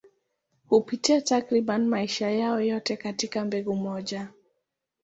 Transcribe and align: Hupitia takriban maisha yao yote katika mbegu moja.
Hupitia 0.67 1.21
takriban 1.21 1.87
maisha 1.87 2.31
yao 2.31 2.59
yote 2.61 2.97
katika 2.97 3.45
mbegu 3.45 3.75
moja. 3.75 4.31